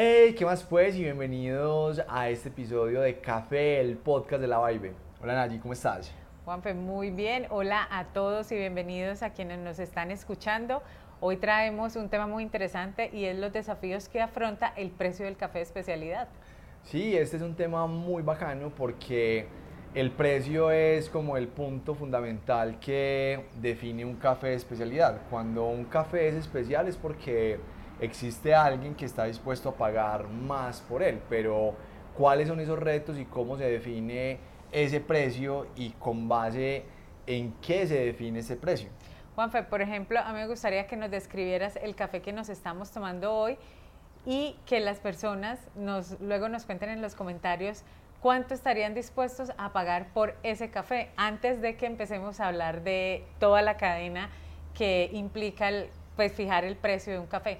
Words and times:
Hey, 0.00 0.36
¿qué 0.38 0.44
más 0.44 0.62
pues? 0.62 0.94
Y 0.94 1.02
bienvenidos 1.02 2.00
a 2.06 2.28
este 2.28 2.50
episodio 2.50 3.00
de 3.00 3.18
Café, 3.18 3.80
el 3.80 3.96
podcast 3.96 4.40
de 4.40 4.46
la 4.46 4.64
Vibe. 4.64 4.92
Hola 5.20 5.34
Nayi, 5.34 5.58
¿cómo 5.58 5.72
estás? 5.72 6.14
Juanfe, 6.44 6.72
muy 6.72 7.10
bien. 7.10 7.48
Hola 7.50 7.88
a 7.90 8.04
todos 8.04 8.52
y 8.52 8.54
bienvenidos 8.54 9.24
a 9.24 9.32
quienes 9.32 9.58
nos 9.58 9.80
están 9.80 10.12
escuchando. 10.12 10.84
Hoy 11.18 11.36
traemos 11.38 11.96
un 11.96 12.08
tema 12.10 12.28
muy 12.28 12.44
interesante 12.44 13.10
y 13.12 13.24
es 13.24 13.36
los 13.36 13.52
desafíos 13.52 14.08
que 14.08 14.20
afronta 14.20 14.72
el 14.76 14.92
precio 14.92 15.24
del 15.24 15.36
café 15.36 15.58
de 15.58 15.64
especialidad. 15.64 16.28
Sí, 16.84 17.16
este 17.16 17.38
es 17.38 17.42
un 17.42 17.56
tema 17.56 17.88
muy 17.88 18.22
bacano 18.22 18.70
porque 18.70 19.48
el 19.94 20.12
precio 20.12 20.70
es 20.70 21.08
como 21.10 21.36
el 21.36 21.48
punto 21.48 21.96
fundamental 21.96 22.78
que 22.78 23.46
define 23.60 24.04
un 24.04 24.14
café 24.14 24.50
de 24.50 24.54
especialidad. 24.54 25.22
Cuando 25.28 25.66
un 25.66 25.86
café 25.86 26.28
es 26.28 26.36
especial 26.36 26.86
es 26.86 26.96
porque 26.96 27.58
existe 28.00 28.54
alguien 28.54 28.94
que 28.94 29.04
está 29.04 29.24
dispuesto 29.24 29.70
a 29.70 29.74
pagar 29.74 30.28
más 30.28 30.80
por 30.80 31.02
él, 31.02 31.20
pero 31.28 31.74
¿cuáles 32.16 32.48
son 32.48 32.60
esos 32.60 32.78
retos 32.78 33.18
y 33.18 33.24
cómo 33.24 33.56
se 33.56 33.64
define 33.64 34.38
ese 34.72 35.00
precio 35.00 35.66
y 35.76 35.90
con 35.90 36.28
base 36.28 36.84
en 37.26 37.52
qué 37.60 37.86
se 37.86 38.06
define 38.06 38.40
ese 38.40 38.56
precio? 38.56 38.88
Juanfe, 39.34 39.62
por 39.62 39.82
ejemplo, 39.82 40.18
a 40.18 40.32
mí 40.32 40.40
me 40.40 40.48
gustaría 40.48 40.86
que 40.86 40.96
nos 40.96 41.10
describieras 41.10 41.76
el 41.76 41.94
café 41.94 42.20
que 42.20 42.32
nos 42.32 42.48
estamos 42.48 42.90
tomando 42.90 43.32
hoy 43.34 43.56
y 44.26 44.56
que 44.66 44.80
las 44.80 44.98
personas 44.98 45.60
luego 46.20 46.48
nos 46.48 46.66
cuenten 46.66 46.90
en 46.90 47.00
los 47.00 47.14
comentarios 47.14 47.84
cuánto 48.20 48.54
estarían 48.54 48.94
dispuestos 48.94 49.52
a 49.56 49.72
pagar 49.72 50.08
por 50.12 50.34
ese 50.42 50.70
café 50.70 51.10
antes 51.16 51.60
de 51.62 51.76
que 51.76 51.86
empecemos 51.86 52.40
a 52.40 52.48
hablar 52.48 52.82
de 52.82 53.24
toda 53.38 53.62
la 53.62 53.76
cadena 53.76 54.28
que 54.74 55.08
implica 55.12 55.70
pues, 56.16 56.32
fijar 56.32 56.64
el 56.64 56.76
precio 56.76 57.12
de 57.12 57.18
un 57.20 57.26
café. 57.26 57.58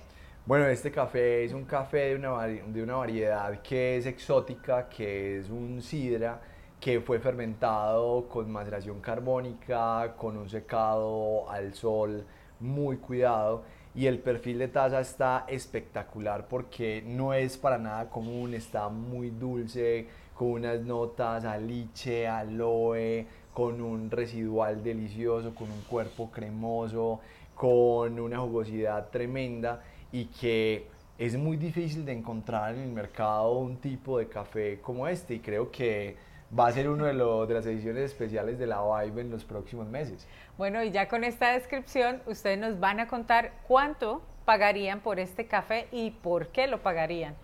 Bueno, 0.48 0.66
este 0.68 0.91
café 0.91 1.44
es 1.44 1.52
un 1.52 1.66
café 1.66 2.08
de 2.08 2.16
una, 2.16 2.46
de 2.46 2.82
una 2.82 2.96
variedad 2.96 3.60
que 3.60 3.98
es 3.98 4.06
exótica, 4.06 4.88
que 4.88 5.38
es 5.38 5.50
un 5.50 5.82
sidra, 5.82 6.40
que 6.80 7.02
fue 7.02 7.18
fermentado 7.18 8.27
con 8.30 8.50
maceración 8.50 8.98
carbónica, 9.02 10.14
con 10.16 10.38
un 10.38 10.48
secado 10.48 11.50
al 11.50 11.74
sol 11.74 12.24
muy 12.60 12.96
cuidado. 12.96 13.62
Y 13.94 14.06
el 14.06 14.20
perfil 14.20 14.60
de 14.60 14.68
taza 14.68 15.00
está 15.00 15.44
espectacular 15.48 16.48
porque 16.48 17.02
no 17.05 17.34
es 17.34 17.58
para 17.58 17.77
nada 17.77 18.08
común, 18.08 18.55
está 18.55 18.88
muy 18.88 19.28
dulce, 19.28 20.06
con 20.34 20.52
unas 20.52 20.80
notas 20.80 21.44
a 21.44 21.58
liche, 21.58 22.27
aloe, 22.27 23.27
con 23.52 23.83
un 23.83 24.10
residual 24.10 24.83
delicioso, 24.83 25.55
con 25.55 25.70
un 25.70 25.83
cuerpo 25.83 26.30
cremoso, 26.30 27.20
con 27.55 28.18
una 28.18 28.38
jugosidad 28.38 29.10
tremenda 29.10 29.83
y 30.12 30.27
que 30.27 30.87
es 31.19 31.37
muy 31.37 31.56
difícil 31.56 32.05
de 32.05 32.12
encontrar 32.12 32.75
en 32.75 32.81
el 32.83 32.92
mercado 32.92 33.53
un 33.53 33.77
tipo 33.77 34.19
de 34.19 34.28
café 34.28 34.81
como 34.81 35.09
este 35.09 35.34
y 35.34 35.41
creo 35.41 35.70
que 35.70 36.17
va 36.56 36.69
a 36.69 36.73
ser 36.73 36.89
uno 36.89 37.05
de, 37.05 37.12
de 37.12 37.55
las 37.55 37.67
ediciones 37.67 38.05
especiales 38.05 38.59
de 38.59 38.67
la 38.67 38.81
Vibe 38.81 39.20
en 39.20 39.31
los 39.31 39.45
próximos 39.45 39.86
meses. 39.89 40.27
Bueno, 40.56 40.83
y 40.83 40.91
ya 40.91 41.09
con 41.09 41.25
esta 41.25 41.53
descripción, 41.53 42.23
ustedes 42.27 42.59
nos 42.59 42.81
van 42.81 43.01
a 43.01 43.09
contar 43.09 43.53
cuánto 43.67 44.23
pagarían 44.45 45.01
por 45.01 45.20
este 45.20 45.47
café 45.47 45.89
y 45.92 46.11
por 46.11 46.48
qué 46.48 46.67
lo 46.69 46.83
pagarían. 46.83 47.34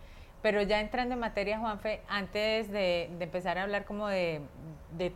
Pero 0.40 0.62
ya 0.62 0.80
entrando 0.80 1.14
en 1.14 1.20
materia, 1.20 1.58
Juanfe, 1.58 2.00
antes 2.08 2.70
de, 2.70 3.04
empezar 3.18 3.56
a 3.58 3.62
hablar 3.62 3.84
como 3.84 4.08
de, 4.08 4.42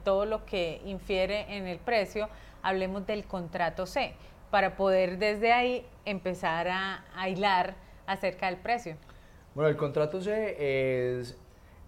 todo 0.03 0.25
lo 0.25 0.45
que 0.45 0.81
infiere 0.85 1.57
en 1.57 1.67
el 1.67 1.79
precio, 1.79 2.29
hablemos 2.63 3.07
del 3.07 3.25
contrato 3.25 3.87
C, 3.87 4.15
para 4.51 4.77
poder 4.77 5.19
desde 5.19 5.53
ahí 5.53 5.87
empezar 6.05 6.69
a, 6.69 7.05
a 7.15 7.29
hilar 7.29 7.75
acerca 8.07 8.47
del 8.47 8.57
precio. 8.57 8.97
Bueno, 9.55 9.69
el 9.69 9.77
contrato 9.77 10.20
C 10.20 11.19
es 11.19 11.36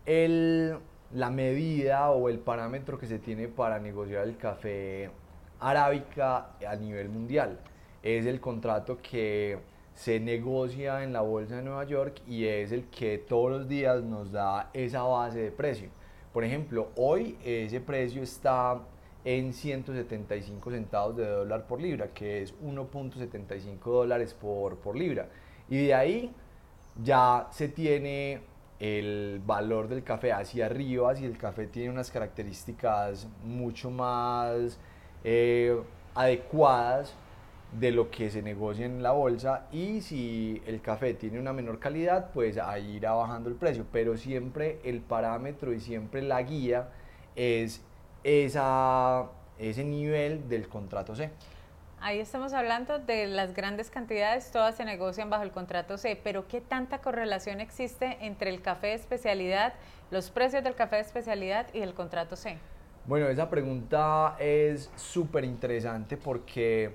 el 0.06 0.78
la 1.12 1.31
medida 1.31 2.10
o 2.10 2.28
el 2.28 2.38
parámetro 2.38 2.99
que 2.99 3.06
se 3.06 3.19
tiene 3.19 3.49
para 3.49 3.78
negociar 3.78 4.25
el 4.25 4.37
café 4.37 5.10
arábica 5.59 6.50
a 6.66 6.76
nivel 6.76 7.09
mundial. 7.09 7.59
Es 8.03 8.26
el 8.26 8.41
contrato 8.41 8.99
que 9.03 9.59
se 9.94 10.20
negocia 10.20 11.03
en 11.03 11.12
la 11.12 11.20
Bolsa 11.20 11.56
de 11.56 11.62
Nueva 11.62 11.84
York 11.84 12.22
y 12.26 12.47
es 12.47 12.72
el 12.72 12.84
que 12.87 13.19
todos 13.19 13.50
los 13.50 13.69
días 13.69 14.03
nos 14.03 14.31
da 14.31 14.70
esa 14.72 15.03
base 15.03 15.41
de 15.41 15.50
precio. 15.50 15.91
Por 16.32 16.44
ejemplo, 16.44 16.91
hoy 16.97 17.37
ese 17.44 17.81
precio 17.81 18.22
está 18.22 18.81
en 19.25 19.53
175 19.53 20.70
centavos 20.70 21.16
de 21.16 21.26
dólar 21.26 21.66
por 21.66 21.81
libra, 21.81 22.08
que 22.08 22.42
es 22.42 22.54
1.75 22.60 23.78
dólares 23.84 24.34
por, 24.34 24.76
por 24.76 24.97
libra. 24.97 25.28
Y 25.69 25.86
de 25.86 25.94
ahí 25.94 26.32
ya 27.03 27.48
se 27.50 27.69
tiene 27.69 28.41
el 28.81 29.42
valor 29.44 29.88
del 29.88 30.03
café 30.03 30.32
hacia 30.32 30.66
arriba 30.66 31.14
si 31.14 31.26
el 31.26 31.36
café 31.36 31.66
tiene 31.66 31.91
unas 31.91 32.10
características 32.10 33.28
mucho 33.44 33.91
más 33.91 34.78
eh, 35.22 35.78
adecuadas 36.14 37.14
de 37.78 37.92
lo 37.92 38.10
que 38.10 38.31
se 38.31 38.42
negocia 38.42 38.87
en 38.87 39.02
la 39.02 39.12
bolsa 39.12 39.66
y 39.70 40.00
si 40.00 40.60
el 40.66 40.81
café 40.81 41.14
tiene 41.14 41.38
una 41.38 41.52
menor 41.52 41.78
calidad 41.78 42.31
pues 42.32 42.56
ahí 42.56 42.97
irá 42.97 43.12
bajando 43.12 43.50
el 43.50 43.54
precio 43.54 43.84
pero 43.92 44.16
siempre 44.16 44.81
el 44.82 45.00
parámetro 45.00 45.72
y 45.75 45.81
siempre 45.81 46.22
la 46.22 46.42
guía 46.42 46.88
es 47.37 47.84
esa, 48.25 49.26
ese 49.58 49.84
nivel 49.84 50.48
del 50.48 50.69
contrato 50.69 51.14
C. 51.14 51.31
Ahí 52.03 52.19
estamos 52.19 52.54
hablando 52.54 52.98
de 52.98 53.26
las 53.26 53.53
grandes 53.53 53.91
cantidades, 53.91 54.50
todas 54.50 54.75
se 54.75 54.86
negocian 54.86 55.28
bajo 55.28 55.42
el 55.42 55.50
contrato 55.50 55.98
C, 55.98 56.19
pero 56.22 56.48
¿qué 56.48 56.62
tanta 56.62 57.03
correlación 57.03 57.60
existe 57.60 58.16
entre 58.22 58.48
el 58.48 58.62
café 58.62 58.88
de 58.88 58.94
especialidad, 58.94 59.75
los 60.10 60.31
precios 60.31 60.64
del 60.64 60.75
café 60.75 60.97
de 60.97 61.03
especialidad 61.03 61.66
y 61.75 61.81
el 61.81 61.92
contrato 61.92 62.36
C? 62.36 62.56
Bueno, 63.04 63.28
esa 63.28 63.50
pregunta 63.50 64.37
es 64.38 64.91
súper 64.97 65.44
interesante 65.44 66.16
porque 66.16 66.94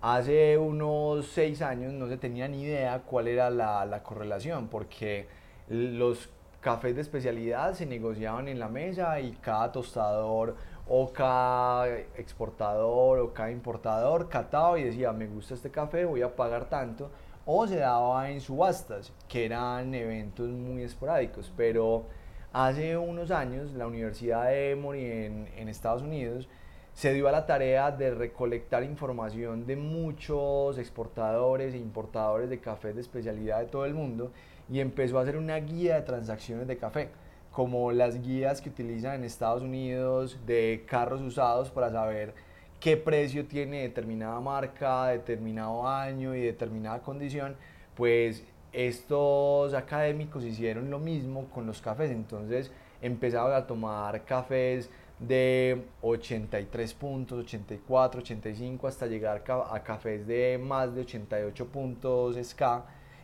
hace 0.00 0.56
unos 0.56 1.26
seis 1.26 1.60
años 1.60 1.92
no 1.92 2.08
se 2.08 2.16
tenía 2.16 2.48
ni 2.48 2.62
idea 2.62 3.00
cuál 3.00 3.28
era 3.28 3.50
la, 3.50 3.84
la 3.84 4.02
correlación, 4.02 4.68
porque 4.68 5.28
los 5.68 6.30
cafés 6.66 6.96
de 6.96 7.02
especialidad 7.02 7.74
se 7.74 7.86
negociaban 7.86 8.48
en 8.48 8.58
la 8.58 8.68
mesa 8.68 9.20
y 9.20 9.30
cada 9.40 9.70
tostador 9.70 10.56
o 10.88 11.12
cada 11.12 11.88
exportador 12.16 13.20
o 13.20 13.32
cada 13.32 13.52
importador 13.52 14.28
cataba 14.28 14.76
y 14.76 14.82
decía, 14.82 15.12
me 15.12 15.28
gusta 15.28 15.54
este 15.54 15.70
café, 15.70 16.04
voy 16.04 16.22
a 16.22 16.34
pagar 16.34 16.68
tanto, 16.68 17.08
o 17.44 17.68
se 17.68 17.76
daba 17.76 18.32
en 18.32 18.40
subastas, 18.40 19.12
que 19.28 19.44
eran 19.44 19.94
eventos 19.94 20.48
muy 20.48 20.82
esporádicos, 20.82 21.52
pero 21.56 22.06
hace 22.52 22.96
unos 22.96 23.30
años 23.30 23.70
la 23.74 23.86
Universidad 23.86 24.46
de 24.46 24.72
Emory 24.72 25.04
en, 25.04 25.48
en 25.56 25.68
Estados 25.68 26.02
Unidos 26.02 26.48
se 26.94 27.12
dio 27.12 27.28
a 27.28 27.30
la 27.30 27.46
tarea 27.46 27.92
de 27.92 28.10
recolectar 28.10 28.82
información 28.82 29.66
de 29.66 29.76
muchos 29.76 30.78
exportadores 30.78 31.74
e 31.74 31.78
importadores 31.78 32.50
de 32.50 32.58
café 32.58 32.92
de 32.92 33.02
especialidad 33.02 33.60
de 33.60 33.66
todo 33.66 33.84
el 33.84 33.94
mundo 33.94 34.32
y 34.70 34.80
empezó 34.80 35.18
a 35.18 35.22
hacer 35.22 35.36
una 35.36 35.56
guía 35.56 35.96
de 35.96 36.02
transacciones 36.02 36.66
de 36.66 36.76
café 36.76 37.08
como 37.52 37.90
las 37.90 38.20
guías 38.22 38.60
que 38.60 38.68
utilizan 38.68 39.14
en 39.14 39.24
Estados 39.24 39.62
Unidos 39.62 40.38
de 40.46 40.84
carros 40.86 41.22
usados 41.22 41.70
para 41.70 41.90
saber 41.90 42.34
qué 42.80 42.98
precio 42.98 43.46
tiene 43.46 43.82
determinada 43.82 44.38
marca, 44.40 45.06
determinado 45.06 45.88
año 45.88 46.34
y 46.34 46.40
determinada 46.42 47.00
condición, 47.00 47.56
pues 47.94 48.44
estos 48.72 49.72
académicos 49.72 50.44
hicieron 50.44 50.90
lo 50.90 50.98
mismo 50.98 51.46
con 51.46 51.66
los 51.66 51.80
cafés, 51.80 52.10
entonces 52.10 52.70
empezaron 53.00 53.54
a 53.54 53.66
tomar 53.66 54.22
cafés 54.26 54.90
de 55.18 55.82
83 56.02 56.92
puntos, 56.92 57.38
84, 57.38 58.20
85 58.20 58.86
hasta 58.86 59.06
llegar 59.06 59.42
a 59.70 59.82
cafés 59.82 60.26
de 60.26 60.60
más 60.62 60.94
de 60.94 61.00
88 61.00 61.66
puntos 61.68 62.36
SK 62.36 62.62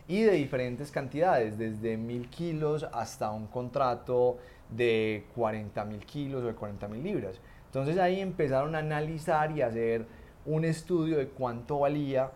y 0.07 0.21
de 0.23 0.31
diferentes 0.33 0.91
cantidades, 0.91 1.57
desde 1.57 1.97
mil 1.97 2.29
kilos 2.29 2.85
hasta 2.91 3.31
un 3.31 3.47
contrato 3.47 4.37
de 4.69 5.25
40 5.35 5.85
mil 5.85 6.05
kilos 6.05 6.43
o 6.43 6.47
de 6.47 6.53
40 6.53 6.87
mil 6.87 7.03
libras. 7.03 7.39
Entonces 7.65 7.97
ahí 7.97 8.19
empezaron 8.19 8.75
a 8.75 8.79
analizar 8.79 9.51
y 9.51 9.61
hacer 9.61 10.05
un 10.45 10.65
estudio 10.65 11.17
de 11.17 11.27
cuánto 11.27 11.79
valía 11.79 12.31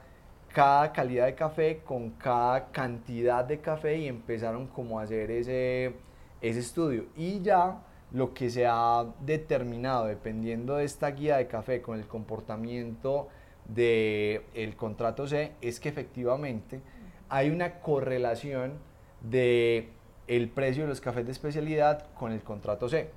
cada 0.53 0.91
calidad 0.91 1.25
de 1.25 1.35
café 1.35 1.81
con 1.85 2.11
cada 2.11 2.71
cantidad 2.71 3.45
de 3.45 3.59
café 3.59 3.97
y 3.97 4.07
empezaron 4.07 4.67
como 4.67 4.99
a 4.99 5.03
hacer 5.03 5.29
ese, 5.29 5.93
ese 6.41 6.59
estudio. 6.59 7.05
Y 7.15 7.41
ya 7.41 7.81
lo 8.11 8.33
que 8.33 8.49
se 8.49 8.65
ha 8.65 9.05
determinado, 9.21 10.05
dependiendo 10.05 10.77
de 10.77 10.85
esta 10.85 11.11
guía 11.11 11.37
de 11.37 11.47
café 11.47 11.81
con 11.81 11.99
el 11.99 12.07
comportamiento 12.07 13.27
del 13.67 14.41
el 14.53 14.75
contrato 14.77 15.27
C, 15.27 15.51
es 15.61 15.79
que 15.79 15.89
efectivamente 15.89 16.81
hay 17.29 17.49
una 17.49 17.79
correlación 17.79 18.73
de 19.21 19.89
el 20.27 20.49
precio 20.49 20.83
de 20.83 20.89
los 20.89 21.01
cafés 21.01 21.25
de 21.25 21.31
especialidad 21.31 22.05
con 22.13 22.31
el 22.31 22.41
contrato 22.41 22.89
C. 22.89 23.09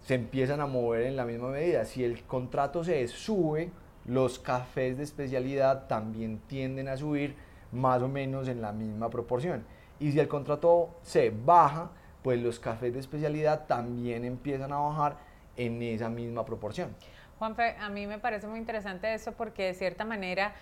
Se 0.00 0.14
empiezan 0.14 0.60
a 0.60 0.66
mover 0.66 1.06
en 1.06 1.16
la 1.16 1.24
misma 1.24 1.48
medida. 1.48 1.84
Si 1.84 2.04
el 2.04 2.22
contrato 2.24 2.84
C 2.84 3.06
sube, 3.08 3.70
los 4.06 4.38
cafés 4.38 4.96
de 4.96 5.04
especialidad 5.04 5.86
también 5.86 6.40
tienden 6.46 6.88
a 6.88 6.96
subir 6.96 7.36
más 7.72 8.02
o 8.02 8.08
menos 8.08 8.48
en 8.48 8.60
la 8.60 8.72
misma 8.72 9.10
proporción. 9.10 9.64
Y 9.98 10.12
si 10.12 10.20
el 10.20 10.28
contrato 10.28 10.90
se 11.02 11.30
baja, 11.30 11.90
pues 12.22 12.40
los 12.40 12.58
cafés 12.58 12.92
de 12.92 13.00
especialidad 13.00 13.66
también 13.66 14.24
empiezan 14.24 14.72
a 14.72 14.78
bajar 14.78 15.16
en 15.56 15.80
esa 15.82 16.08
misma 16.08 16.44
proporción. 16.44 16.94
Juanfe, 17.38 17.76
a 17.78 17.88
mí 17.88 18.06
me 18.06 18.18
parece 18.18 18.46
muy 18.46 18.58
interesante 18.58 19.12
eso 19.12 19.32
porque 19.32 19.64
de 19.64 19.74
cierta 19.74 20.04
manera 20.04 20.54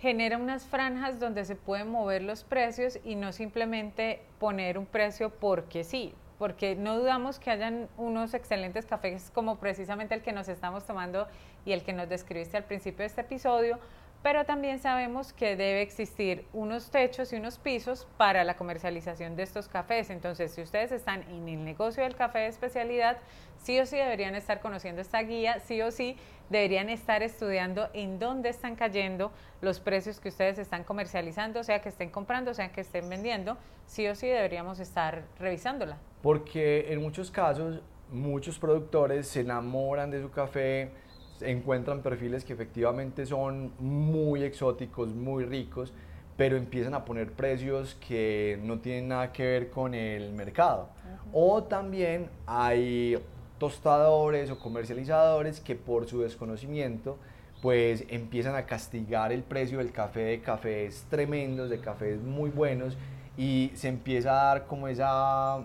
genera 0.00 0.38
unas 0.38 0.64
franjas 0.64 1.18
donde 1.18 1.44
se 1.44 1.56
pueden 1.56 1.90
mover 1.90 2.22
los 2.22 2.44
precios 2.44 2.98
y 3.04 3.16
no 3.16 3.32
simplemente 3.32 4.22
poner 4.38 4.78
un 4.78 4.86
precio 4.86 5.30
porque 5.30 5.82
sí, 5.82 6.14
porque 6.38 6.76
no 6.76 6.96
dudamos 6.96 7.38
que 7.38 7.50
hayan 7.50 7.88
unos 7.96 8.32
excelentes 8.34 8.86
cafés 8.86 9.30
como 9.34 9.56
precisamente 9.56 10.14
el 10.14 10.22
que 10.22 10.32
nos 10.32 10.48
estamos 10.48 10.84
tomando 10.84 11.26
y 11.64 11.72
el 11.72 11.82
que 11.82 11.92
nos 11.92 12.08
describiste 12.08 12.56
al 12.56 12.64
principio 12.64 13.00
de 13.00 13.06
este 13.06 13.22
episodio, 13.22 13.78
pero 14.22 14.44
también 14.44 14.80
sabemos 14.80 15.32
que 15.32 15.56
debe 15.56 15.82
existir 15.82 16.44
unos 16.52 16.90
techos 16.90 17.32
y 17.32 17.36
unos 17.36 17.58
pisos 17.58 18.06
para 18.16 18.44
la 18.44 18.56
comercialización 18.56 19.36
de 19.36 19.44
estos 19.44 19.68
cafés. 19.68 20.10
Entonces, 20.10 20.52
si 20.52 20.62
ustedes 20.62 20.90
están 20.92 21.22
en 21.30 21.48
el 21.48 21.64
negocio 21.64 22.02
del 22.02 22.16
café 22.16 22.40
de 22.40 22.46
especialidad, 22.48 23.18
sí 23.58 23.78
o 23.78 23.86
sí 23.86 23.96
deberían 23.96 24.34
estar 24.34 24.60
conociendo 24.60 25.00
esta 25.00 25.22
guía, 25.22 25.60
sí 25.60 25.80
o 25.82 25.90
sí 25.90 26.16
deberían 26.50 26.88
estar 26.88 27.22
estudiando 27.22 27.88
en 27.92 28.18
dónde 28.18 28.48
están 28.48 28.74
cayendo 28.74 29.30
los 29.60 29.80
precios 29.80 30.18
que 30.18 30.30
ustedes 30.30 30.58
están 30.58 30.84
comercializando, 30.84 31.62
sea 31.62 31.80
que 31.80 31.88
estén 31.88 32.10
comprando, 32.10 32.54
sea 32.54 32.72
que 32.72 32.80
estén 32.80 33.08
vendiendo, 33.08 33.56
sí 33.86 34.06
o 34.08 34.14
sí 34.14 34.26
deberíamos 34.26 34.80
estar 34.80 35.24
revisándola. 35.38 35.98
Porque 36.22 36.92
en 36.92 37.00
muchos 37.02 37.30
casos, 37.30 37.82
muchos 38.10 38.58
productores 38.58 39.28
se 39.28 39.40
enamoran 39.40 40.10
de 40.10 40.22
su 40.22 40.30
café, 40.30 40.90
encuentran 41.40 42.02
perfiles 42.02 42.44
que 42.44 42.52
efectivamente 42.52 43.26
son 43.26 43.72
muy 43.78 44.42
exóticos, 44.42 45.08
muy 45.14 45.44
ricos, 45.44 45.92
pero 46.36 46.56
empiezan 46.56 46.94
a 46.94 47.04
poner 47.04 47.32
precios 47.32 47.96
que 48.06 48.58
no 48.62 48.78
tienen 48.78 49.08
nada 49.08 49.32
que 49.32 49.44
ver 49.44 49.70
con 49.70 49.94
el 49.94 50.32
mercado. 50.32 50.88
O 51.32 51.64
también 51.64 52.28
hay 52.46 53.18
tostadores 53.58 54.50
o 54.50 54.58
comercializadores 54.58 55.60
que 55.60 55.74
por 55.74 56.06
su 56.06 56.20
desconocimiento 56.20 57.18
pues 57.60 58.04
empiezan 58.08 58.54
a 58.54 58.66
castigar 58.66 59.32
el 59.32 59.42
precio 59.42 59.78
del 59.78 59.90
café 59.90 60.20
de 60.20 60.40
cafés 60.40 61.06
tremendos, 61.10 61.68
de 61.70 61.80
cafés 61.80 62.20
muy 62.22 62.50
buenos 62.50 62.96
y 63.36 63.72
se 63.74 63.88
empieza 63.88 64.30
a 64.30 64.44
dar 64.44 64.66
como 64.66 64.86
esa 64.86 65.58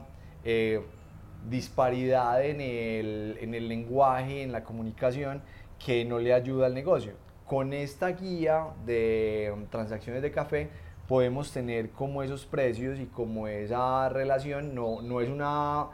eh, 0.43 0.81
disparidad 1.49 2.43
en 2.43 2.61
el, 2.61 3.37
en 3.41 3.53
el 3.53 3.67
lenguaje, 3.67 4.41
en 4.41 4.51
la 4.51 4.63
comunicación 4.63 5.41
que 5.85 6.05
no 6.05 6.19
le 6.19 6.33
ayuda 6.33 6.67
al 6.67 6.73
negocio. 6.73 7.13
Con 7.45 7.73
esta 7.73 8.09
guía 8.09 8.67
de 8.85 9.53
transacciones 9.69 10.21
de 10.21 10.31
café 10.31 10.69
podemos 11.07 11.51
tener 11.51 11.89
como 11.91 12.23
esos 12.23 12.45
precios 12.45 12.99
y 12.99 13.05
como 13.05 13.47
esa 13.47 14.07
relación 14.09 14.73
no, 14.73 15.01
no 15.01 15.21
es 15.21 15.29
una 15.29 15.87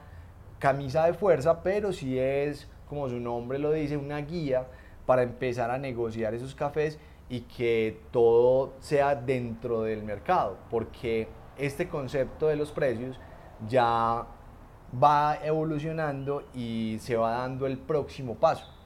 camisa 0.59 1.05
de 1.05 1.13
fuerza, 1.13 1.63
pero 1.63 1.91
sí 1.91 2.19
es, 2.19 2.67
como 2.87 3.09
su 3.09 3.19
nombre 3.19 3.57
lo 3.57 3.71
dice, 3.71 3.97
una 3.97 4.19
guía 4.19 4.67
para 5.05 5.23
empezar 5.23 5.71
a 5.71 5.79
negociar 5.79 6.35
esos 6.35 6.53
cafés 6.53 6.99
y 7.29 7.41
que 7.41 7.99
todo 8.11 8.73
sea 8.79 9.15
dentro 9.15 9.83
del 9.83 10.03
mercado, 10.03 10.57
porque 10.69 11.27
este 11.57 11.87
concepto 11.87 12.47
de 12.47 12.55
los 12.55 12.71
precios 12.71 13.19
ya 13.67 14.25
va 15.03 15.37
evolucionando 15.43 16.43
y 16.53 16.97
se 16.99 17.15
va 17.15 17.31
dando 17.31 17.65
el 17.65 17.77
próximo 17.77 18.35
paso. 18.35 18.78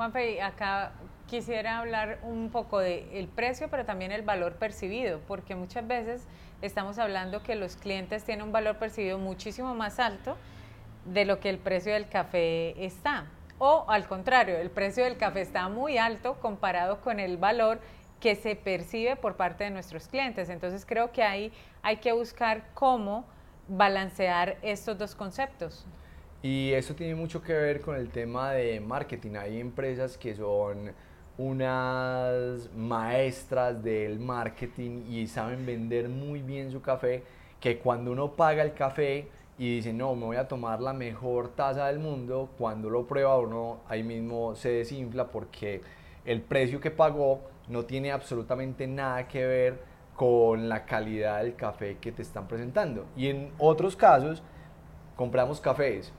Juanfe, 0.00 0.40
acá 0.40 0.92
quisiera 1.26 1.78
hablar 1.78 2.20
un 2.22 2.48
poco 2.48 2.78
del 2.78 3.28
precio, 3.28 3.68
pero 3.68 3.84
también 3.84 4.12
el 4.12 4.22
valor 4.22 4.54
percibido, 4.54 5.20
porque 5.28 5.54
muchas 5.54 5.86
veces 5.86 6.26
estamos 6.62 6.98
hablando 6.98 7.42
que 7.42 7.54
los 7.54 7.76
clientes 7.76 8.24
tienen 8.24 8.46
un 8.46 8.50
valor 8.50 8.78
percibido 8.78 9.18
muchísimo 9.18 9.74
más 9.74 10.00
alto 10.00 10.38
de 11.04 11.26
lo 11.26 11.38
que 11.38 11.50
el 11.50 11.58
precio 11.58 11.92
del 11.92 12.08
café 12.08 12.82
está. 12.82 13.26
O 13.58 13.84
al 13.90 14.08
contrario, 14.08 14.56
el 14.56 14.70
precio 14.70 15.04
del 15.04 15.18
café 15.18 15.42
está 15.42 15.68
muy 15.68 15.98
alto 15.98 16.40
comparado 16.40 17.02
con 17.02 17.20
el 17.20 17.36
valor 17.36 17.78
que 18.20 18.36
se 18.36 18.56
percibe 18.56 19.16
por 19.16 19.36
parte 19.36 19.64
de 19.64 19.70
nuestros 19.70 20.08
clientes. 20.08 20.48
Entonces 20.48 20.86
creo 20.86 21.12
que 21.12 21.22
ahí 21.22 21.52
hay 21.82 21.98
que 21.98 22.12
buscar 22.12 22.64
cómo 22.72 23.26
balancear 23.68 24.56
estos 24.62 24.96
dos 24.96 25.14
conceptos. 25.14 25.84
Y 26.42 26.72
eso 26.72 26.94
tiene 26.94 27.14
mucho 27.14 27.42
que 27.42 27.52
ver 27.52 27.82
con 27.82 27.96
el 27.96 28.08
tema 28.08 28.52
de 28.52 28.80
marketing. 28.80 29.36
Hay 29.36 29.60
empresas 29.60 30.16
que 30.16 30.34
son 30.34 30.90
unas 31.36 32.70
maestras 32.74 33.82
del 33.82 34.18
marketing 34.18 35.04
y 35.10 35.26
saben 35.26 35.66
vender 35.66 36.08
muy 36.08 36.40
bien 36.40 36.70
su 36.70 36.80
café, 36.80 37.24
que 37.60 37.78
cuando 37.78 38.12
uno 38.12 38.32
paga 38.32 38.62
el 38.62 38.72
café 38.72 39.28
y 39.58 39.76
dice, 39.76 39.92
no, 39.92 40.14
me 40.14 40.24
voy 40.24 40.36
a 40.36 40.48
tomar 40.48 40.80
la 40.80 40.94
mejor 40.94 41.48
taza 41.48 41.88
del 41.88 41.98
mundo, 41.98 42.48
cuando 42.56 42.88
lo 42.88 43.06
prueba 43.06 43.38
uno 43.38 43.80
ahí 43.86 44.02
mismo 44.02 44.54
se 44.54 44.70
desinfla 44.70 45.26
porque 45.28 45.82
el 46.24 46.40
precio 46.40 46.80
que 46.80 46.90
pagó 46.90 47.42
no 47.68 47.84
tiene 47.84 48.12
absolutamente 48.12 48.86
nada 48.86 49.28
que 49.28 49.44
ver 49.44 49.78
con 50.16 50.70
la 50.70 50.86
calidad 50.86 51.42
del 51.42 51.54
café 51.54 51.98
que 52.00 52.12
te 52.12 52.22
están 52.22 52.48
presentando. 52.48 53.04
Y 53.14 53.28
en 53.28 53.52
otros 53.58 53.94
casos, 53.94 54.42
compramos 55.16 55.60
cafés 55.60 56.12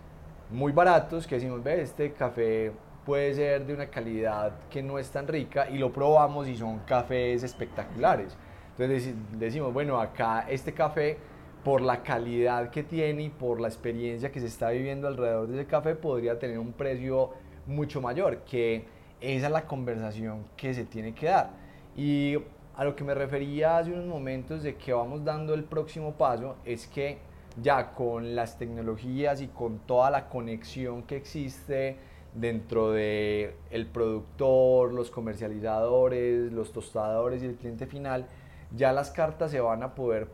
muy 0.52 0.72
baratos 0.72 1.26
que 1.26 1.36
decimos, 1.36 1.64
ve, 1.64 1.82
este 1.82 2.12
café 2.14 2.72
puede 3.06 3.34
ser 3.34 3.66
de 3.66 3.74
una 3.74 3.88
calidad 3.88 4.54
que 4.70 4.84
no 4.84 5.00
es 5.00 5.10
tan 5.10 5.28
rica 5.28 5.70
y 5.70 5.78
lo 5.78 5.92
probamos 5.92 6.48
y 6.48 6.56
son 6.56 6.80
cafés 6.80 7.44
espectaculares. 7.44 8.38
Entonces 8.78 9.14
decimos, 9.38 9.74
bueno, 9.74 10.00
acá 10.00 10.46
este 10.50 10.74
café, 10.74 11.18
por 11.64 11.82
la 11.82 12.02
calidad 12.02 12.70
que 12.70 12.84
tiene 12.84 13.24
y 13.24 13.30
por 13.30 13.62
la 13.62 13.68
experiencia 13.68 14.32
que 14.32 14.40
se 14.40 14.48
está 14.48 14.72
viviendo 14.72 15.08
alrededor 15.08 15.48
de 15.48 15.62
ese 15.62 15.68
café, 15.68 15.96
podría 15.96 16.40
tener 16.40 16.58
un 16.58 16.74
precio 16.74 17.32
mucho 17.68 18.02
mayor, 18.02 18.40
que 18.40 18.86
esa 19.20 19.46
es 19.48 19.52
la 19.52 19.68
conversación 19.68 20.46
que 20.58 20.74
se 20.74 20.86
tiene 20.86 21.14
que 21.14 21.28
dar. 21.28 21.52
Y 21.96 22.38
a 22.76 22.84
lo 22.84 22.96
que 22.96 23.04
me 23.04 23.14
refería 23.14 23.78
hace 23.78 23.92
unos 23.92 24.06
momentos 24.06 24.64
de 24.64 24.76
que 24.76 24.94
vamos 24.94 25.24
dando 25.24 25.54
el 25.54 25.64
próximo 25.64 26.14
paso 26.14 26.56
es 26.66 26.88
que 26.88 27.20
ya 27.62 27.94
con 27.94 28.36
las 28.36 28.58
tecnologías 28.58 29.42
y 29.42 29.48
con 29.48 29.80
toda 29.80 30.10
la 30.10 30.30
conexión 30.30 31.04
que 31.04 31.18
existe 31.18 31.98
dentro 32.34 32.92
de 32.92 33.56
el 33.70 33.88
productor, 33.88 34.94
los 34.94 35.12
comercializadores, 35.12 36.52
los 36.52 36.72
tostadores 36.72 37.44
y 37.44 37.48
el 37.48 37.56
cliente 37.56 37.88
final, 37.88 38.28
ya 38.76 38.94
las 38.94 39.12
cartas 39.12 39.52
se 39.52 39.60
van 39.60 39.84
a 39.84 39.96
poder 39.96 40.30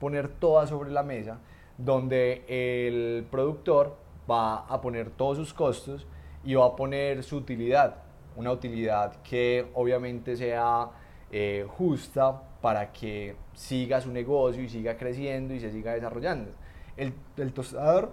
poner 0.00 0.28
todas 0.28 0.70
sobre 0.70 0.90
la 0.90 1.02
mesa, 1.02 1.38
donde 1.76 2.44
el 2.48 3.26
productor 3.30 3.96
va 4.30 4.60
a 4.66 4.80
poner 4.80 5.10
todos 5.10 5.36
sus 5.36 5.52
costos 5.52 6.06
y 6.44 6.54
va 6.54 6.66
a 6.66 6.76
poner 6.76 7.22
su 7.22 7.36
utilidad, 7.36 7.96
una 8.34 8.50
utilidad 8.50 9.20
que 9.22 9.66
obviamente 9.74 10.36
sea 10.36 10.88
eh, 11.30 11.66
justa 11.68 12.42
para 12.66 12.90
que 12.90 13.36
siga 13.54 14.00
su 14.00 14.10
negocio 14.10 14.60
y 14.60 14.68
siga 14.68 14.96
creciendo 14.96 15.54
y 15.54 15.60
se 15.60 15.70
siga 15.70 15.92
desarrollando. 15.92 16.50
El, 16.96 17.14
el 17.36 17.52
tostador 17.52 18.10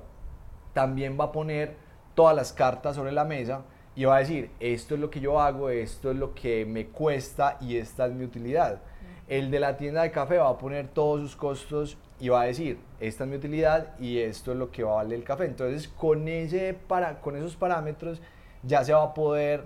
también 0.74 1.18
va 1.20 1.24
a 1.24 1.32
poner 1.32 1.76
todas 2.14 2.36
las 2.36 2.54
cartas 2.54 2.96
sobre 2.96 3.12
la 3.12 3.26
mesa 3.26 3.64
y 3.96 4.06
va 4.06 4.18
a 4.18 4.20
decir, 4.20 4.52
esto 4.60 4.94
es 4.94 5.02
lo 5.02 5.10
que 5.10 5.20
yo 5.20 5.42
hago, 5.42 5.72
esto 5.72 6.12
es 6.12 6.18
lo 6.18 6.36
que 6.36 6.68
me 6.68 6.86
cuesta 6.86 7.58
y 7.62 7.78
esta 7.78 8.06
es 8.06 8.14
mi 8.14 8.26
utilidad. 8.26 8.80
El 9.28 9.50
de 9.50 9.60
la 9.60 9.76
tienda 9.76 10.04
de 10.04 10.12
café 10.12 10.38
va 10.38 10.50
a 10.50 10.58
poner 10.60 10.88
todos 10.88 11.22
sus 11.22 11.36
costos 11.36 11.98
y 12.20 12.30
va 12.30 12.42
a 12.42 12.46
decir, 12.46 12.78
esta 13.00 13.24
es 13.24 13.30
mi 13.32 13.38
utilidad 13.38 13.98
y 14.00 14.20
esto 14.20 14.52
es 14.52 14.58
lo 14.60 14.70
que 14.70 14.84
va 14.84 14.92
a 14.92 14.96
valer 14.98 15.18
el 15.18 15.26
café. 15.26 15.46
Entonces, 15.46 15.88
con, 15.88 16.28
ese 16.28 16.76
para, 16.76 17.22
con 17.22 17.36
esos 17.36 17.56
parámetros 17.56 18.22
ya 18.62 18.84
se 18.84 18.94
va 18.94 19.02
a 19.02 19.14
poder 19.16 19.66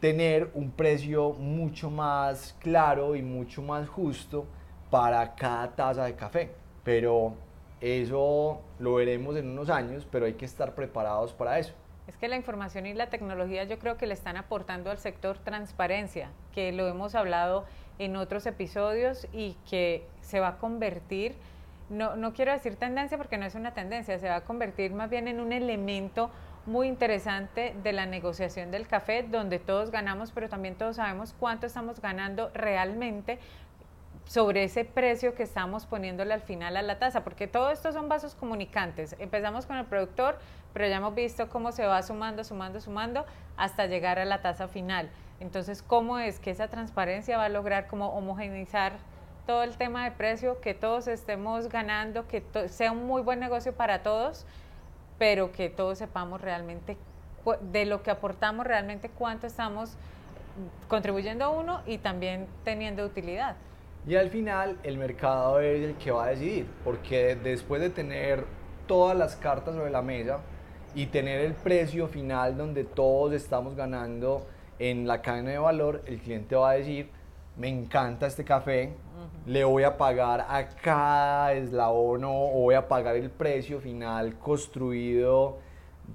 tener 0.00 0.50
un 0.54 0.70
precio 0.70 1.32
mucho 1.34 1.90
más 1.90 2.56
claro 2.58 3.14
y 3.14 3.22
mucho 3.22 3.62
más 3.62 3.88
justo 3.88 4.46
para 4.90 5.34
cada 5.34 5.70
taza 5.72 6.04
de 6.04 6.14
café. 6.14 6.50
Pero 6.82 7.34
eso 7.80 8.62
lo 8.78 8.94
veremos 8.94 9.36
en 9.36 9.50
unos 9.50 9.70
años, 9.70 10.06
pero 10.10 10.26
hay 10.26 10.34
que 10.34 10.46
estar 10.46 10.74
preparados 10.74 11.32
para 11.32 11.58
eso. 11.58 11.74
Es 12.08 12.16
que 12.16 12.28
la 12.28 12.36
información 12.36 12.86
y 12.86 12.94
la 12.94 13.08
tecnología 13.08 13.64
yo 13.64 13.78
creo 13.78 13.96
que 13.96 14.06
le 14.06 14.14
están 14.14 14.36
aportando 14.36 14.90
al 14.90 14.98
sector 14.98 15.38
transparencia, 15.38 16.30
que 16.52 16.72
lo 16.72 16.88
hemos 16.88 17.14
hablado 17.14 17.66
en 17.98 18.16
otros 18.16 18.46
episodios 18.46 19.28
y 19.32 19.56
que 19.68 20.06
se 20.20 20.40
va 20.40 20.48
a 20.48 20.58
convertir, 20.58 21.36
no, 21.88 22.16
no 22.16 22.32
quiero 22.32 22.52
decir 22.52 22.76
tendencia 22.76 23.16
porque 23.18 23.36
no 23.36 23.44
es 23.44 23.54
una 23.54 23.74
tendencia, 23.74 24.18
se 24.18 24.28
va 24.28 24.36
a 24.36 24.44
convertir 24.44 24.92
más 24.92 25.10
bien 25.10 25.28
en 25.28 25.38
un 25.38 25.52
elemento 25.52 26.30
muy 26.66 26.88
interesante 26.88 27.74
de 27.82 27.92
la 27.92 28.06
negociación 28.06 28.70
del 28.70 28.86
café, 28.86 29.22
donde 29.22 29.58
todos 29.58 29.90
ganamos, 29.90 30.32
pero 30.32 30.48
también 30.48 30.74
todos 30.76 30.96
sabemos 30.96 31.34
cuánto 31.38 31.66
estamos 31.66 32.00
ganando 32.00 32.50
realmente 32.54 33.38
sobre 34.26 34.62
ese 34.62 34.84
precio 34.84 35.34
que 35.34 35.42
estamos 35.42 35.86
poniéndole 35.86 36.32
al 36.32 36.42
final 36.42 36.76
a 36.76 36.82
la 36.82 36.98
taza, 36.98 37.24
porque 37.24 37.48
todo 37.48 37.70
esto 37.70 37.90
son 37.92 38.08
vasos 38.08 38.36
comunicantes. 38.36 39.16
Empezamos 39.18 39.66
con 39.66 39.76
el 39.76 39.86
productor, 39.86 40.38
pero 40.72 40.86
ya 40.86 40.98
hemos 40.98 41.14
visto 41.14 41.48
cómo 41.48 41.72
se 41.72 41.84
va 41.84 42.00
sumando, 42.02 42.44
sumando, 42.44 42.80
sumando 42.80 43.26
hasta 43.56 43.86
llegar 43.86 44.20
a 44.20 44.24
la 44.24 44.40
taza 44.40 44.68
final. 44.68 45.10
Entonces, 45.40 45.82
¿cómo 45.82 46.18
es 46.18 46.38
que 46.38 46.50
esa 46.52 46.68
transparencia 46.68 47.38
va 47.38 47.46
a 47.46 47.48
lograr 47.48 47.88
como 47.88 48.10
homogeneizar 48.10 48.92
todo 49.46 49.64
el 49.64 49.76
tema 49.76 50.04
de 50.04 50.12
precio, 50.12 50.60
que 50.60 50.74
todos 50.74 51.08
estemos 51.08 51.68
ganando, 51.68 52.28
que 52.28 52.44
sea 52.68 52.92
un 52.92 53.06
muy 53.06 53.22
buen 53.22 53.40
negocio 53.40 53.72
para 53.72 54.04
todos, 54.04 54.46
pero 55.20 55.52
que 55.52 55.68
todos 55.68 55.98
sepamos 55.98 56.40
realmente 56.40 56.96
de 57.60 57.84
lo 57.84 58.02
que 58.02 58.10
aportamos 58.10 58.66
realmente 58.66 59.10
cuánto 59.10 59.46
estamos 59.46 59.92
contribuyendo 60.88 61.44
a 61.44 61.50
uno 61.50 61.82
y 61.86 61.98
también 61.98 62.46
teniendo 62.64 63.04
utilidad. 63.04 63.56
Y 64.08 64.16
al 64.16 64.30
final 64.30 64.78
el 64.82 64.96
mercado 64.96 65.60
es 65.60 65.84
el 65.84 65.96
que 65.96 66.10
va 66.10 66.24
a 66.24 66.28
decidir, 66.28 66.66
porque 66.84 67.36
después 67.36 67.82
de 67.82 67.90
tener 67.90 68.46
todas 68.86 69.14
las 69.14 69.36
cartas 69.36 69.74
sobre 69.74 69.90
la 69.90 70.00
mesa 70.00 70.38
y 70.94 71.04
tener 71.04 71.42
el 71.42 71.52
precio 71.52 72.08
final 72.08 72.56
donde 72.56 72.84
todos 72.84 73.34
estamos 73.34 73.76
ganando 73.76 74.46
en 74.78 75.06
la 75.06 75.20
cadena 75.20 75.50
de 75.50 75.58
valor, 75.58 76.02
el 76.06 76.18
cliente 76.18 76.56
va 76.56 76.70
a 76.70 76.74
decir, 76.74 77.10
me 77.58 77.68
encanta 77.68 78.26
este 78.26 78.42
café, 78.42 78.94
le 79.46 79.64
voy 79.64 79.82
a 79.82 79.96
pagar 79.96 80.46
a 80.48 80.68
cada 80.68 81.52
eslabón 81.54 82.24
o 82.24 82.50
voy 82.60 82.74
a 82.74 82.88
pagar 82.88 83.16
el 83.16 83.30
precio 83.30 83.80
final 83.80 84.38
construido 84.38 85.58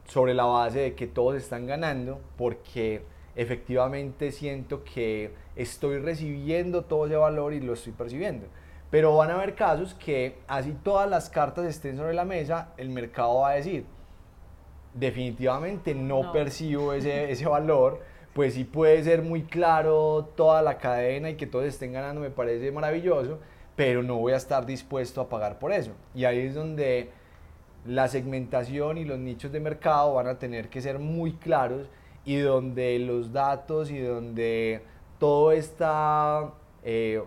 sobre 0.05 0.33
la 0.33 0.45
base 0.45 0.79
de 0.79 0.95
que 0.95 1.07
todos 1.07 1.35
están 1.35 1.65
ganando, 1.65 2.19
porque 2.38 3.03
efectivamente 3.35 4.31
siento 4.31 4.83
que 4.83 5.33
estoy 5.55 6.00
recibiendo 6.00 6.83
todo 6.83 7.05
ese 7.05 7.15
valor 7.15 7.53
y 7.53 7.62
lo 7.62 7.74
estoy 7.74 7.93
percibiendo. 7.93 8.47
Pero 8.91 9.15
van 9.15 9.31
a 9.31 9.35
haber 9.35 9.55
casos 9.55 9.93
que 9.93 10.38
así 10.47 10.75
todas 10.83 11.09
las 11.09 11.29
cartas 11.29 11.65
estén 11.65 11.97
sobre 11.97 12.13
la 12.13 12.25
mesa, 12.25 12.74
el 12.77 12.89
mercado 12.89 13.41
va 13.41 13.51
a 13.51 13.53
decir, 13.55 13.85
definitivamente 14.93 15.93
no, 15.93 16.31
percibo 16.31 16.93
ese, 16.93 17.31
ese 17.31 17.45
valor, 17.45 18.01
pues 18.36 18.56
sí 18.56 18.65
puede 18.65 19.01
ser 19.01 19.22
muy 19.22 19.44
claro 19.44 20.30
toda 20.36 20.62
la 20.62 20.77
cadena 20.77 21.30
y 21.30 21.36
que 21.36 21.48
todos 21.48 21.63
estén 21.63 21.94
ganando, 21.94 22.20
me 22.20 22.30
parece 22.30 22.70
maravilloso, 22.70 23.39
pero 23.77 24.04
no 24.04 24.18
voy 24.18 24.34
a 24.34 24.36
estar 24.36 24.65
dispuesto 24.65 25.22
a 25.22 25.30
pagar 25.30 25.58
por 25.58 25.72
eso. 25.72 25.92
Y 26.13 26.25
ahí 26.25 26.39
es 26.39 26.54
donde 26.54 27.12
la 27.86 28.10
segmentación 28.10 28.98
y 28.98 29.06
los 29.06 29.20
nichos 29.20 29.54
de 29.54 29.62
mercado 29.62 30.15
van 30.15 30.27
a 30.27 30.38
tener 30.38 30.68
que 30.68 30.82
ser 30.82 31.00
muy 31.00 31.32
claros 31.32 31.88
y 32.25 32.36
donde 32.36 33.00
los 33.00 33.32
datos 33.32 33.89
y 33.89 34.00
donde 34.00 34.82
todo 35.18 35.54
esta, 35.54 36.51
eh, 36.84 37.24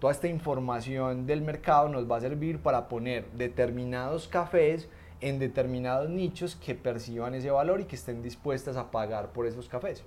toda 0.00 0.10
esta 0.14 0.28
información 0.28 1.26
del 1.26 1.42
mercado 1.42 1.90
nos 1.90 2.10
va 2.10 2.16
a 2.16 2.20
servir 2.22 2.60
para 2.60 2.88
poner 2.88 3.26
determinados 3.32 4.26
cafés 4.26 4.88
en 5.20 5.38
determinados 5.38 6.08
nichos 6.08 6.56
que 6.56 6.74
perciban 6.74 7.34
ese 7.34 7.50
valor 7.50 7.82
y 7.82 7.84
que 7.84 7.96
estén 7.96 8.22
dispuestas 8.22 8.78
a 8.78 8.90
pagar 8.90 9.34
por 9.34 9.46
esos 9.46 9.68
cafés. 9.68 10.02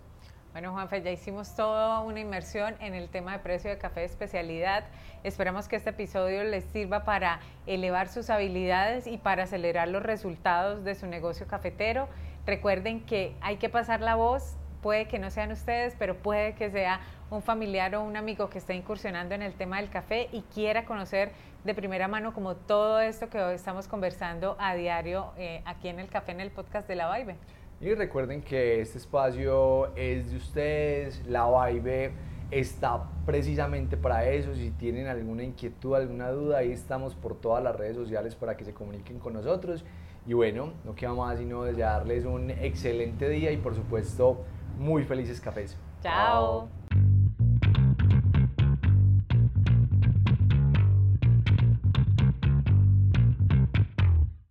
Bueno, 0.51 0.71
Juanfe, 0.71 1.03
ya 1.03 1.11
hicimos 1.11 1.55
toda 1.55 1.99
una 1.99 2.19
inmersión 2.19 2.73
en 2.79 2.95
el 2.95 3.09
tema 3.09 3.33
de 3.33 3.39
precio 3.39 3.69
de 3.69 3.77
café 3.77 3.99
de 3.99 4.07
especialidad. 4.07 4.83
Esperamos 5.23 5.67
que 5.67 5.75
este 5.75 5.91
episodio 5.91 6.43
les 6.43 6.63
sirva 6.65 7.03
para 7.03 7.39
elevar 7.67 8.07
sus 8.07 8.31
habilidades 8.31 9.05
y 9.05 9.17
para 9.17 9.43
acelerar 9.43 9.89
los 9.89 10.01
resultados 10.01 10.83
de 10.83 10.95
su 10.95 11.05
negocio 11.05 11.45
cafetero. 11.45 12.09
Recuerden 12.47 13.01
que 13.05 13.35
hay 13.41 13.57
que 13.57 13.69
pasar 13.69 14.01
la 14.01 14.15
voz, 14.15 14.55
puede 14.81 15.07
que 15.07 15.19
no 15.19 15.29
sean 15.29 15.51
ustedes, 15.51 15.95
pero 15.99 16.17
puede 16.17 16.55
que 16.55 16.71
sea 16.71 16.99
un 17.29 17.43
familiar 17.43 17.93
o 17.93 18.03
un 18.03 18.17
amigo 18.17 18.49
que 18.49 18.57
esté 18.57 18.73
incursionando 18.73 19.35
en 19.35 19.43
el 19.43 19.53
tema 19.53 19.77
del 19.77 19.91
café 19.91 20.29
y 20.31 20.41
quiera 20.41 20.83
conocer 20.85 21.31
de 21.63 21.75
primera 21.75 22.07
mano 22.07 22.33
como 22.33 22.55
todo 22.55 23.01
esto 23.01 23.29
que 23.29 23.39
hoy 23.39 23.53
estamos 23.53 23.87
conversando 23.87 24.55
a 24.59 24.73
diario 24.73 25.31
eh, 25.37 25.61
aquí 25.65 25.89
en 25.89 25.99
el 25.99 26.09
café 26.09 26.31
en 26.31 26.39
el 26.39 26.49
podcast 26.49 26.87
de 26.87 26.95
la 26.95 27.15
Vibe. 27.15 27.35
Y 27.81 27.93
recuerden 27.93 28.41
que 28.41 28.81
este 28.81 28.97
espacio 28.97 29.95
es 29.95 30.31
de 30.31 30.37
ustedes, 30.37 31.25
la 31.25 31.47
Vibe 31.47 32.11
está 32.51 33.03
precisamente 33.25 33.95
para 33.95 34.27
eso. 34.27 34.53
Si 34.53 34.71
tienen 34.71 35.07
alguna 35.07 35.43
inquietud, 35.43 35.95
alguna 35.95 36.29
duda, 36.31 36.57
ahí 36.57 36.71
estamos 36.71 37.15
por 37.15 37.35
todas 37.35 37.63
las 37.63 37.75
redes 37.75 37.95
sociales 37.95 38.35
para 38.35 38.57
que 38.57 38.65
se 38.65 38.73
comuniquen 38.73 39.19
con 39.19 39.33
nosotros. 39.33 39.85
Y 40.27 40.33
bueno, 40.33 40.73
no 40.83 40.93
queda 40.93 41.13
más 41.13 41.37
sino 41.39 41.63
desearles 41.63 42.25
un 42.25 42.51
excelente 42.51 43.29
día 43.29 43.51
y 43.51 43.57
por 43.57 43.75
supuesto 43.75 44.43
muy 44.77 45.03
felices 45.03 45.39
cafés. 45.39 45.77
Chao. 46.01 46.67